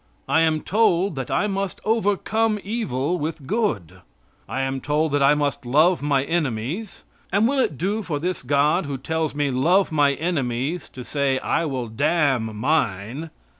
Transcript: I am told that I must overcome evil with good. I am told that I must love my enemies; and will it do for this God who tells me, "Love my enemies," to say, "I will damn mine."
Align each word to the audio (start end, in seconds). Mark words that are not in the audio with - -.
I 0.27 0.41
am 0.41 0.61
told 0.61 1.13
that 1.13 1.29
I 1.29 1.45
must 1.45 1.79
overcome 1.85 2.59
evil 2.63 3.19
with 3.19 3.45
good. 3.45 4.01
I 4.49 4.61
am 4.61 4.81
told 4.81 5.11
that 5.11 5.21
I 5.21 5.35
must 5.35 5.63
love 5.63 6.01
my 6.01 6.23
enemies; 6.23 7.03
and 7.31 7.47
will 7.47 7.59
it 7.59 7.77
do 7.77 8.01
for 8.01 8.17
this 8.17 8.41
God 8.41 8.87
who 8.87 8.97
tells 8.97 9.35
me, 9.35 9.51
"Love 9.51 9.91
my 9.91 10.13
enemies," 10.15 10.89
to 10.93 11.03
say, 11.03 11.37
"I 11.37 11.65
will 11.65 11.87
damn 11.87 12.57
mine." 12.57 13.29